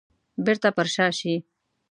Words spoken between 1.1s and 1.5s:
شي.